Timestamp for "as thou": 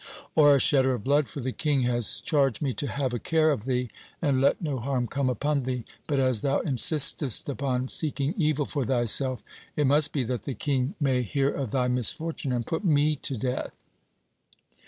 6.19-6.59